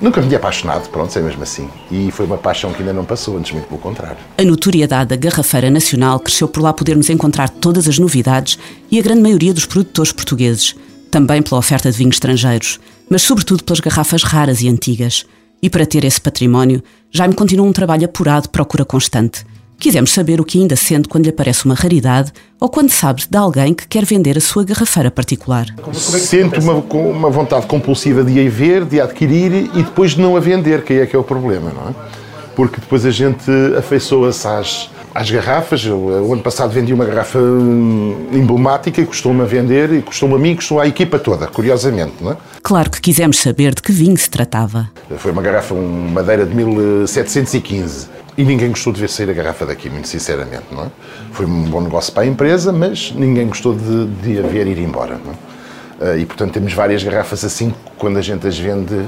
nunca 0.00 0.20
me 0.20 0.26
tinha 0.26 0.38
apaixonado, 0.38 0.88
pronto, 0.88 1.16
é 1.18 1.22
mesmo 1.22 1.42
assim. 1.42 1.68
E 1.90 2.10
foi 2.10 2.24
uma 2.24 2.38
paixão 2.38 2.72
que 2.72 2.80
ainda 2.80 2.92
não 2.92 3.04
passou, 3.04 3.36
antes 3.36 3.52
muito 3.52 3.66
pelo 3.66 3.80
contrário. 3.80 4.18
A 4.38 4.42
notoriedade 4.42 5.10
da 5.10 5.16
Garrafeira 5.16 5.70
Nacional 5.70 6.18
cresceu 6.20 6.48
por 6.48 6.62
lá 6.62 6.72
podermos 6.72 7.10
encontrar 7.10 7.48
todas 7.48 7.88
as 7.88 7.98
novidades 7.98 8.58
e 8.90 8.98
a 8.98 9.02
grande 9.02 9.20
maioria 9.20 9.52
dos 9.52 9.66
produtores 9.66 10.12
portugueses 10.12 10.74
também 11.12 11.42
pela 11.42 11.58
oferta 11.58 11.92
de 11.92 11.98
vinhos 11.98 12.16
estrangeiros, 12.16 12.80
mas 13.08 13.20
sobretudo 13.20 13.62
pelas 13.62 13.80
garrafas 13.80 14.22
raras 14.22 14.62
e 14.62 14.68
antigas. 14.68 15.26
E 15.62 15.68
para 15.68 15.86
ter 15.86 16.04
esse 16.04 16.20
património, 16.20 16.82
Jaime 17.10 17.34
continua 17.34 17.66
um 17.66 17.72
trabalho 17.72 18.06
apurado 18.06 18.48
procura 18.48 18.84
constante. 18.84 19.44
Quisemos 19.78 20.10
saber 20.12 20.40
o 20.40 20.44
que 20.44 20.58
ainda 20.58 20.74
sente 20.74 21.08
quando 21.08 21.24
lhe 21.24 21.30
aparece 21.30 21.66
uma 21.66 21.74
raridade 21.74 22.32
ou 22.58 22.68
quando 22.68 22.90
sabe 22.90 23.24
de 23.28 23.36
alguém 23.36 23.74
que 23.74 23.86
quer 23.86 24.06
vender 24.06 24.38
a 24.38 24.40
sua 24.40 24.64
garrafeira 24.64 25.10
particular. 25.10 25.66
Sinto 25.92 26.60
uma, 26.60 26.74
uma 26.74 27.28
vontade 27.28 27.66
compulsiva 27.66 28.24
de 28.24 28.46
a 28.46 28.48
ver, 28.48 28.84
de 28.86 29.00
a 29.00 29.04
adquirir 29.04 29.52
e 29.74 29.82
depois 29.82 30.12
de 30.12 30.20
não 30.20 30.34
a 30.34 30.40
vender, 30.40 30.82
que 30.82 30.94
aí 30.94 31.00
é 31.00 31.06
que 31.06 31.14
é 31.14 31.18
o 31.18 31.24
problema, 31.24 31.70
não 31.70 31.90
é? 31.90 32.21
Porque 32.54 32.80
depois 32.80 33.06
a 33.06 33.10
gente 33.10 33.50
afeiçoa-se 33.78 34.46
às, 34.46 34.90
às 35.14 35.30
garrafas. 35.30 35.84
Eu, 35.84 35.98
o 35.98 36.32
ano 36.32 36.42
passado 36.42 36.70
vendi 36.70 36.92
uma 36.92 37.04
garrafa 37.04 37.38
hum, 37.38 38.28
emblemática 38.32 39.00
e 39.00 39.06
custou-me 39.06 39.42
a 39.42 39.44
vender, 39.44 39.92
e 39.92 40.02
custou-me 40.02 40.34
a 40.34 40.38
mim 40.38 40.54
custou 40.56 40.80
à 40.80 40.86
equipa 40.86 41.18
toda, 41.18 41.46
curiosamente. 41.46 42.14
Não 42.20 42.32
é? 42.32 42.36
Claro 42.62 42.90
que 42.90 43.00
quisemos 43.00 43.38
saber 43.38 43.74
de 43.74 43.82
que 43.82 43.92
vinho 43.92 44.16
se 44.16 44.28
tratava. 44.28 44.90
Foi 45.18 45.32
uma 45.32 45.42
garrafa, 45.42 45.74
uma 45.74 46.10
madeira 46.10 46.44
de 46.44 46.54
1715. 46.54 48.08
E 48.36 48.44
ninguém 48.44 48.70
gostou 48.70 48.92
de 48.92 49.00
ver 49.00 49.10
sair 49.10 49.28
a 49.28 49.34
garrafa 49.34 49.66
daqui, 49.66 49.90
muito 49.90 50.08
sinceramente, 50.08 50.64
não 50.72 50.84
é? 50.84 50.86
Foi 51.32 51.44
um 51.44 51.64
bom 51.64 51.82
negócio 51.82 52.10
para 52.14 52.22
a 52.22 52.26
empresa, 52.26 52.72
mas 52.72 53.12
ninguém 53.14 53.46
gostou 53.46 53.74
de, 53.74 54.06
de 54.06 54.38
a 54.38 54.42
ver 54.42 54.66
ir 54.66 54.78
embora, 54.78 55.20
não 55.22 55.32
é? 55.32 56.18
E, 56.18 56.24
portanto, 56.24 56.52
temos 56.52 56.72
várias 56.72 57.02
garrafas 57.04 57.44
assim, 57.44 57.74
quando 57.98 58.16
a 58.16 58.22
gente 58.22 58.46
as 58.46 58.58
vende, 58.58 59.06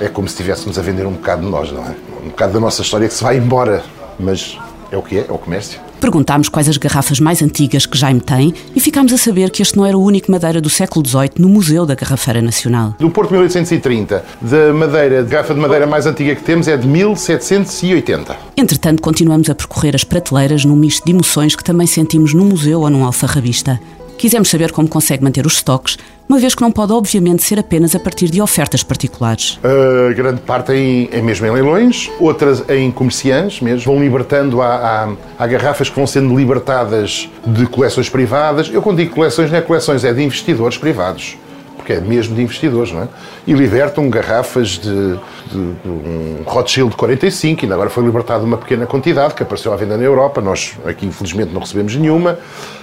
é 0.00 0.08
como 0.08 0.28
se 0.28 0.34
estivéssemos 0.34 0.78
a 0.78 0.82
vender 0.82 1.06
um 1.06 1.12
bocado 1.12 1.42
de 1.42 1.48
nós, 1.48 1.70
não 1.72 1.84
é? 1.84 1.94
Um 2.22 2.28
bocado 2.28 2.52
da 2.52 2.60
nossa 2.60 2.82
história 2.82 3.08
que 3.08 3.14
se 3.14 3.22
vai 3.22 3.36
embora, 3.36 3.82
mas 4.18 4.56
é 4.90 4.96
o 4.96 5.02
que 5.02 5.18
é, 5.18 5.26
é 5.28 5.32
o 5.32 5.38
comércio. 5.38 5.80
Perguntámos 6.00 6.48
quais 6.48 6.68
as 6.68 6.76
garrafas 6.76 7.20
mais 7.20 7.42
antigas 7.42 7.86
que 7.86 7.96
Jaime 7.96 8.20
tem 8.20 8.52
e 8.74 8.80
ficámos 8.80 9.12
a 9.12 9.16
saber 9.16 9.50
que 9.50 9.62
este 9.62 9.76
não 9.76 9.86
era 9.86 9.96
o 9.96 10.02
único 10.02 10.30
madeira 10.30 10.60
do 10.60 10.68
século 10.68 11.06
XVIII 11.06 11.30
no 11.38 11.48
Museu 11.48 11.86
da 11.86 11.94
Garrafeira 11.94 12.42
Nacional. 12.42 12.94
Do 12.98 13.08
Porto 13.08 13.30
1830, 13.30 14.24
da 14.40 14.72
madeira, 14.72 15.20
a 15.20 15.22
garrafa 15.22 15.54
de 15.54 15.60
madeira 15.60 15.86
mais 15.86 16.04
antiga 16.04 16.34
que 16.34 16.42
temos 16.42 16.66
é 16.66 16.76
de 16.76 16.86
1780. 16.88 18.36
Entretanto, 18.56 19.00
continuamos 19.00 19.48
a 19.48 19.54
percorrer 19.54 19.94
as 19.94 20.02
prateleiras 20.02 20.64
num 20.64 20.76
misto 20.76 21.04
de 21.04 21.12
emoções 21.12 21.54
que 21.54 21.62
também 21.62 21.86
sentimos 21.86 22.34
num 22.34 22.46
museu 22.46 22.80
ou 22.80 22.90
num 22.90 23.04
alfarrabista. 23.04 23.80
Quisemos 24.22 24.48
saber 24.50 24.70
como 24.70 24.88
consegue 24.88 25.24
manter 25.24 25.44
os 25.44 25.54
estoques, 25.54 25.98
uma 26.28 26.38
vez 26.38 26.54
que 26.54 26.62
não 26.62 26.70
pode, 26.70 26.92
obviamente, 26.92 27.42
ser 27.42 27.58
apenas 27.58 27.92
a 27.96 27.98
partir 27.98 28.30
de 28.30 28.40
ofertas 28.40 28.84
particulares. 28.84 29.58
A 29.64 30.12
grande 30.12 30.40
parte 30.42 30.72
em, 30.72 31.08
é 31.10 31.20
mesmo 31.20 31.44
em 31.44 31.50
leilões, 31.50 32.08
outras 32.20 32.62
em 32.70 32.92
comerciantes 32.92 33.60
mesmo. 33.60 33.92
Vão 33.92 34.00
libertando, 34.00 34.62
há, 34.62 34.76
há, 34.76 35.08
há, 35.36 35.46
garrafas 35.48 35.90
que 35.90 35.96
vão 35.96 36.06
sendo 36.06 36.38
libertadas 36.38 37.28
de 37.44 37.66
coleções 37.66 38.08
privadas. 38.08 38.70
Eu, 38.72 38.80
quando 38.80 38.98
digo 38.98 39.12
coleções, 39.12 39.50
não 39.50 39.58
é 39.58 39.60
coleções, 39.60 40.04
é 40.04 40.12
de 40.12 40.22
investidores 40.22 40.78
privados 40.78 41.36
porque 41.82 41.94
é 41.94 42.00
mesmo 42.00 42.36
de 42.36 42.42
investidores, 42.42 42.92
não 42.92 43.02
é? 43.02 43.08
E 43.44 43.52
libertam 43.52 44.08
garrafas 44.08 44.68
de, 44.68 45.16
de, 45.50 45.72
de 45.82 45.88
um 45.88 46.42
Rothschild 46.46 46.94
45, 46.94 47.62
ainda 47.64 47.74
agora 47.74 47.90
foi 47.90 48.04
libertada 48.04 48.44
uma 48.44 48.56
pequena 48.56 48.86
quantidade 48.86 49.34
que 49.34 49.42
apareceu 49.42 49.72
à 49.72 49.76
venda 49.76 49.96
na 49.96 50.04
Europa. 50.04 50.40
Nós 50.40 50.74
aqui, 50.86 51.04
infelizmente, 51.04 51.52
não 51.52 51.60
recebemos 51.60 51.96
nenhuma, 51.96 52.38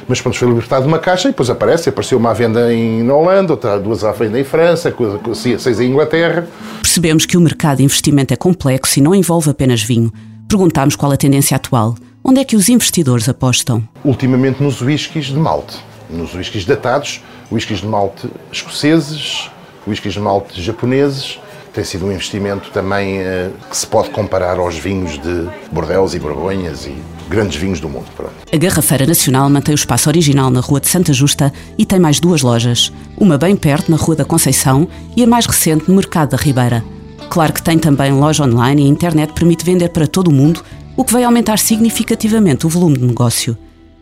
mas 0.05 0.19
pronto, 0.19 0.37
foi 0.37 0.49
libertada 0.49 0.85
uma 0.85 0.99
caixa 0.99 1.29
e 1.29 1.31
depois 1.31 1.49
aparece. 1.49 1.87
Apareceu 1.87 2.17
uma 2.17 2.31
à 2.31 2.33
venda 2.33 2.73
em, 2.73 3.01
na 3.01 3.15
Holanda, 3.15 3.53
outra, 3.53 3.79
duas 3.79 4.03
à 4.03 4.11
venda 4.11 4.37
em 4.37 4.43
França, 4.43 4.93
seis 5.33 5.79
em 5.79 5.89
Inglaterra. 5.89 6.45
Percebemos 6.81 7.25
que 7.25 7.37
o 7.37 7.41
mercado 7.41 7.77
de 7.77 7.85
investimento 7.85 8.33
é 8.33 8.37
complexo 8.37 8.99
e 8.99 9.01
não 9.01 9.15
envolve 9.15 9.49
apenas 9.49 9.81
vinho. 9.81 10.11
Perguntámos 10.49 10.97
qual 10.97 11.11
a 11.13 11.17
tendência 11.17 11.55
atual. 11.55 11.95
Onde 12.21 12.41
é 12.41 12.43
que 12.43 12.57
os 12.57 12.67
investidores 12.67 13.29
apostam? 13.29 13.87
Ultimamente 14.03 14.61
nos 14.61 14.81
whiskies 14.81 15.27
de 15.27 15.37
malte, 15.37 15.77
nos 16.09 16.33
whiskies 16.33 16.65
datados 16.65 17.21
whiskies 17.51 17.79
de 17.79 17.87
malte 17.87 18.29
escoceses, 18.51 19.49
whiskies 19.87 20.13
de 20.13 20.19
malte 20.19 20.61
japoneses. 20.61 21.39
Tem 21.73 21.83
sido 21.83 22.07
um 22.07 22.11
investimento 22.11 22.71
também 22.71 23.19
uh, 23.19 23.51
que 23.69 23.77
se 23.77 23.85
pode 23.85 24.09
comparar 24.09 24.57
aos 24.57 24.75
vinhos 24.75 25.19
de 25.19 25.47
Bordeaux 25.71 26.15
e 26.15 26.19
Borgonhas 26.19 26.85
e 26.85 26.95
grandes 27.29 27.57
vinhos 27.57 27.79
do 27.79 27.87
mundo. 27.87 28.07
Pronto. 28.17 28.33
A 28.51 28.57
Garrafeira 28.57 29.05
Nacional 29.05 29.47
mantém 29.51 29.73
o 29.73 29.75
espaço 29.75 30.09
original 30.09 30.49
na 30.49 30.61
Rua 30.61 30.79
de 30.79 30.87
Santa 30.87 31.13
Justa 31.13 31.53
e 31.77 31.85
tem 31.85 31.99
mais 31.99 32.19
duas 32.19 32.41
lojas. 32.41 32.91
Uma 33.15 33.37
bem 33.37 33.55
perto, 33.55 33.91
na 33.91 33.97
Rua 33.97 34.15
da 34.15 34.25
Conceição, 34.25 34.87
e 35.15 35.23
a 35.23 35.27
mais 35.27 35.45
recente, 35.45 35.85
no 35.87 35.95
Mercado 35.95 36.31
da 36.31 36.37
Ribeira. 36.37 36.83
Claro 37.29 37.53
que 37.53 37.61
tem 37.61 37.77
também 37.77 38.11
loja 38.11 38.43
online 38.43 38.81
e 38.81 38.85
a 38.85 38.89
internet 38.89 39.33
permite 39.33 39.63
vender 39.63 39.89
para 39.89 40.07
todo 40.07 40.29
o 40.29 40.33
mundo, 40.33 40.63
o 40.97 41.03
que 41.03 41.13
vai 41.13 41.23
aumentar 41.23 41.59
significativamente 41.59 42.65
o 42.65 42.69
volume 42.69 42.97
de 42.97 43.05
negócio. 43.05 43.55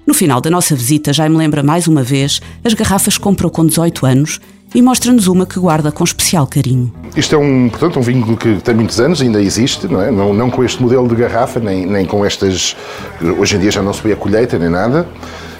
No 0.08 0.14
final 0.14 0.40
da 0.40 0.50
nossa 0.50 0.74
visita, 0.74 1.12
já 1.12 1.28
me 1.28 1.36
lembra 1.36 1.62
mais 1.62 1.86
uma 1.86 2.02
vez 2.02 2.40
as 2.64 2.74
garrafas 2.74 3.18
que 3.18 3.24
comprou 3.24 3.52
com 3.52 3.66
18 3.66 4.06
anos 4.06 4.40
e 4.74 4.82
mostra-nos 4.82 5.28
uma 5.28 5.46
que 5.46 5.60
guarda 5.60 5.92
com 5.92 6.02
especial 6.02 6.48
carinho. 6.48 6.94
Isto 7.14 7.36
é 7.36 7.38
um, 7.38 7.68
portanto, 7.68 8.00
um 8.00 8.02
vinho 8.02 8.38
que 8.38 8.56
tem 8.62 8.74
muitos 8.74 9.02
anos, 9.02 9.22
ainda 9.22 9.42
existe, 9.42 9.86
não, 9.86 10.02
é? 10.02 10.10
não, 10.10 10.34
não 10.34 10.50
com 10.50 10.64
este 10.64 10.82
modelo 10.82 11.10
de 11.10 11.16
garrafa, 11.16 11.60
nem, 11.60 11.86
nem 11.86 12.06
com 12.06 12.26
estas. 12.26 12.74
Hoje 13.38 13.58
em 13.58 13.60
dia 13.60 13.70
já 13.70 13.82
não 13.82 13.92
se 13.92 14.02
vê 14.02 14.14
a 14.14 14.16
colheita 14.16 14.58
nem 14.58 14.70
nada. 14.70 15.06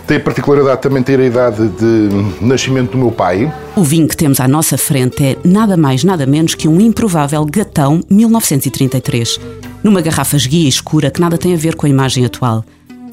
Tem 0.08 0.16
a 0.16 0.20
particularidade 0.22 0.82
também 0.82 1.04
ter 1.04 1.20
a 1.20 1.26
idade 1.26 1.68
de 1.68 2.10
nascimento 2.40 2.92
do 2.92 2.98
meu 2.98 3.12
pai. 3.12 3.54
O 3.76 3.84
vinho 3.84 4.08
que 4.08 4.16
temos 4.16 4.40
à 4.40 4.48
nossa 4.48 4.78
frente 4.78 5.22
é 5.22 5.36
nada 5.44 5.76
mais, 5.76 6.06
nada 6.06 6.26
menos 6.26 6.56
que 6.56 6.70
um 6.70 6.80
improvável 6.80 7.44
Gatão 7.44 8.00
1933, 8.10 9.38
numa 9.84 10.00
garrafa 10.00 10.38
esguia 10.38 10.70
escura 10.70 11.12
que 11.12 11.20
nada 11.20 11.38
tem 11.38 11.54
a 11.54 11.58
ver 11.58 11.76
com 11.76 11.86
a 11.86 11.90
imagem 11.90 12.24
atual. 12.24 12.64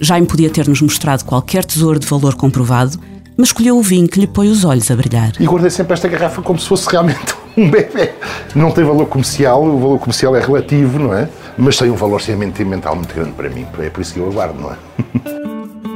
Jaime 0.00 0.26
podia 0.26 0.50
ter-nos 0.50 0.80
mostrado 0.80 1.24
qualquer 1.24 1.64
tesouro 1.64 1.98
de 1.98 2.06
valor 2.06 2.34
comprovado, 2.34 2.98
mas 3.36 3.48
escolheu 3.48 3.78
o 3.78 3.82
vinho 3.82 4.08
que 4.08 4.20
lhe 4.20 4.26
põe 4.26 4.48
os 4.48 4.64
olhos 4.64 4.90
a 4.90 4.96
brilhar. 4.96 5.32
E 5.38 5.46
guardei 5.46 5.70
sempre 5.70 5.94
esta 5.94 6.08
garrafa 6.08 6.42
como 6.42 6.58
se 6.58 6.68
fosse 6.68 6.88
realmente 6.88 7.34
um 7.56 7.70
bebê. 7.70 8.12
Não 8.54 8.70
tem 8.70 8.84
valor 8.84 9.06
comercial, 9.06 9.64
o 9.64 9.78
valor 9.78 9.98
comercial 9.98 10.36
é 10.36 10.40
relativo, 10.40 10.98
não 10.98 11.14
é? 11.14 11.28
Mas 11.56 11.76
tem 11.76 11.90
um 11.90 11.96
valor 11.96 12.20
sentimental 12.20 12.96
muito 12.96 13.14
grande 13.14 13.32
para 13.32 13.48
mim, 13.48 13.66
é 13.78 13.90
por 13.90 14.00
isso 14.00 14.14
que 14.14 14.20
eu 14.20 14.28
aguardo, 14.28 14.60
não 14.60 14.70
é? 14.70 14.76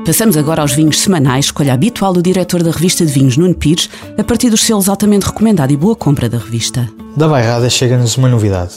Passamos 0.09 0.39
agora 0.39 0.63
aos 0.63 0.73
vinhos 0.73 1.01
semanais, 1.01 1.47
escolha 1.47 1.75
habitual 1.75 2.15
do 2.15 2.23
diretor 2.23 2.63
da 2.63 2.71
revista 2.71 3.05
de 3.05 3.13
vinhos, 3.13 3.37
Nuno 3.37 3.55
Pires, 3.55 3.91
a 4.17 4.25
partir 4.25 4.49
dos 4.49 4.63
selos 4.63 4.89
altamente 4.89 5.27
recomendado 5.27 5.71
e 5.71 5.77
boa 5.77 5.95
compra 5.95 6.31
da 6.31 6.39
revista. 6.39 6.89
Da 7.15 7.29
Bairrada 7.29 7.69
chega-nos 7.69 8.17
uma 8.17 8.29
novidade. 8.29 8.77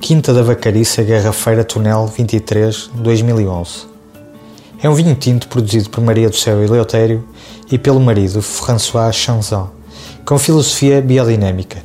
Quinta 0.00 0.32
da 0.32 0.42
Vacariça 0.42 1.02
Garrafeira 1.02 1.62
Tunel 1.62 2.06
23 2.06 2.90
2011. 2.94 3.91
É 4.82 4.90
um 4.90 4.94
vinho 4.94 5.14
tinto 5.14 5.46
produzido 5.46 5.88
por 5.90 6.02
Maria 6.02 6.28
do 6.28 6.34
Céu 6.34 6.60
Eleutério 6.60 7.24
e 7.70 7.78
pelo 7.78 8.00
marido 8.00 8.42
François 8.42 9.14
Chanson, 9.14 9.70
com 10.26 10.36
filosofia 10.36 11.00
biodinâmica. 11.00 11.78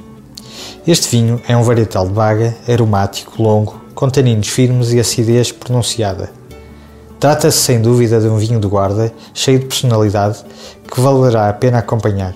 Este 0.87 1.07
vinho 1.07 1.39
é 1.47 1.55
um 1.55 1.61
varietal 1.61 2.07
de 2.07 2.13
baga, 2.13 2.57
aromático, 2.67 3.39
longo, 3.39 3.79
com 3.93 4.09
taninos 4.09 4.47
firmes 4.47 4.93
e 4.93 4.99
acidez 4.99 5.51
pronunciada. 5.51 6.31
Trata-se 7.19 7.59
sem 7.59 7.79
dúvida 7.79 8.19
de 8.19 8.27
um 8.29 8.37
vinho 8.37 8.59
de 8.59 8.67
guarda, 8.67 9.13
cheio 9.31 9.59
de 9.59 9.67
personalidade, 9.67 10.43
que 10.91 10.99
valerá 10.99 11.49
a 11.49 11.53
pena 11.53 11.77
acompanhar. 11.77 12.33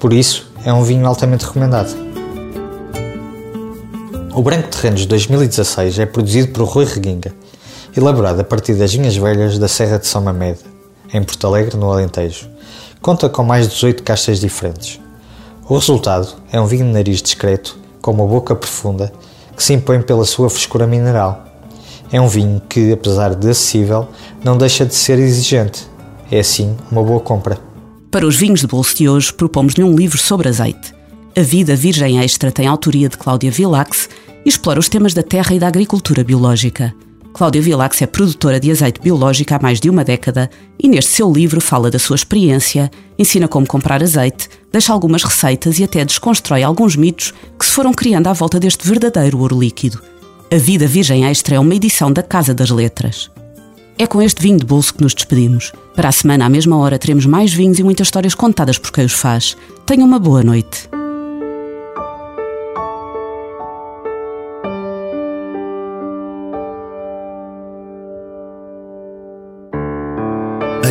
Por 0.00 0.12
isso, 0.12 0.50
é 0.64 0.72
um 0.72 0.82
vinho 0.82 1.06
altamente 1.06 1.46
recomendado. 1.46 1.94
O 4.34 4.42
Branco 4.42 4.66
Terrenos 4.66 5.02
de 5.02 5.06
2016 5.06 6.00
é 6.00 6.06
produzido 6.06 6.48
por 6.48 6.64
Rui 6.64 6.84
Reguinga 6.84 7.43
elaborado 7.96 8.40
a 8.40 8.44
partir 8.44 8.74
das 8.74 8.92
vinhas 8.92 9.16
velhas 9.16 9.58
da 9.58 9.68
Serra 9.68 9.98
de 9.98 10.06
São 10.06 10.22
Mamede, 10.22 10.60
em 11.12 11.22
Porto 11.22 11.46
Alegre, 11.46 11.76
no 11.76 11.90
Alentejo. 11.92 12.48
Conta 13.00 13.28
com 13.28 13.44
mais 13.44 13.68
de 13.68 13.74
18 13.74 14.02
castas 14.02 14.40
diferentes. 14.40 15.00
O 15.68 15.74
resultado 15.74 16.28
é 16.50 16.60
um 16.60 16.66
vinho 16.66 16.86
de 16.86 16.92
nariz 16.92 17.22
discreto, 17.22 17.78
com 18.02 18.10
uma 18.10 18.26
boca 18.26 18.54
profunda, 18.54 19.12
que 19.56 19.62
se 19.62 19.72
impõe 19.72 20.02
pela 20.02 20.24
sua 20.24 20.50
frescura 20.50 20.86
mineral. 20.86 21.44
É 22.10 22.20
um 22.20 22.28
vinho 22.28 22.60
que, 22.68 22.92
apesar 22.92 23.34
de 23.34 23.48
acessível, 23.48 24.08
não 24.42 24.58
deixa 24.58 24.84
de 24.84 24.94
ser 24.94 25.18
exigente. 25.18 25.86
É 26.30 26.40
assim 26.40 26.76
uma 26.90 27.02
boa 27.02 27.20
compra. 27.20 27.58
Para 28.10 28.26
os 28.26 28.36
vinhos 28.36 28.60
de 28.60 28.66
bolso 28.66 28.96
de 28.96 29.08
hoje, 29.08 29.32
propomos-lhe 29.32 29.82
um 29.82 29.94
livro 29.94 30.18
sobre 30.18 30.48
azeite. 30.48 30.94
A 31.36 31.42
Vida 31.42 31.74
Virgem 31.74 32.20
Extra 32.20 32.52
tem 32.52 32.66
autoria 32.66 33.08
de 33.08 33.16
Cláudia 33.16 33.50
Vilax 33.50 34.08
e 34.44 34.48
explora 34.48 34.78
os 34.78 34.88
temas 34.88 35.14
da 35.14 35.22
terra 35.22 35.54
e 35.54 35.58
da 35.58 35.66
agricultura 35.66 36.22
biológica. 36.22 36.94
Cláudia 37.34 37.60
Vilax 37.60 38.00
é 38.00 38.06
produtora 38.06 38.60
de 38.60 38.70
azeite 38.70 39.00
biológico 39.00 39.52
há 39.52 39.58
mais 39.60 39.80
de 39.80 39.90
uma 39.90 40.04
década 40.04 40.48
e 40.80 40.88
neste 40.88 41.10
seu 41.10 41.32
livro 41.32 41.60
fala 41.60 41.90
da 41.90 41.98
sua 41.98 42.14
experiência, 42.14 42.88
ensina 43.18 43.48
como 43.48 43.66
comprar 43.66 44.00
azeite, 44.04 44.48
deixa 44.70 44.92
algumas 44.92 45.24
receitas 45.24 45.80
e 45.80 45.84
até 45.84 46.04
desconstrói 46.04 46.62
alguns 46.62 46.94
mitos 46.94 47.34
que 47.58 47.66
se 47.66 47.72
foram 47.72 47.92
criando 47.92 48.28
à 48.28 48.32
volta 48.32 48.60
deste 48.60 48.86
verdadeiro 48.86 49.40
ouro 49.40 49.58
líquido. 49.58 50.00
A 50.48 50.56
Vida 50.56 50.86
Virgem 50.86 51.26
Extra 51.26 51.56
é 51.56 51.58
uma 51.58 51.74
edição 51.74 52.12
da 52.12 52.22
Casa 52.22 52.54
das 52.54 52.70
Letras. 52.70 53.28
É 53.98 54.06
com 54.06 54.22
este 54.22 54.40
vinho 54.40 54.58
de 54.58 54.64
bolso 54.64 54.94
que 54.94 55.02
nos 55.02 55.12
despedimos. 55.12 55.72
Para 55.96 56.10
a 56.10 56.12
semana, 56.12 56.46
à 56.46 56.48
mesma 56.48 56.76
hora, 56.76 57.00
teremos 57.00 57.26
mais 57.26 57.52
vinhos 57.52 57.80
e 57.80 57.82
muitas 57.82 58.06
histórias 58.06 58.36
contadas 58.36 58.78
por 58.78 58.92
quem 58.92 59.04
os 59.04 59.12
faz. 59.12 59.56
Tenha 59.84 60.04
uma 60.04 60.20
boa 60.20 60.44
noite. 60.44 60.88